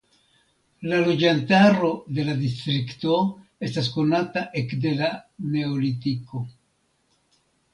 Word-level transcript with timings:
La 0.91 1.01
loĝantaro 1.07 1.91
de 2.19 2.25
la 2.29 2.35
distrikto 2.39 3.19
estas 3.69 3.91
konata 3.99 4.43
ekde 4.63 4.95
la 5.03 5.11
neolitiko. 5.57 6.43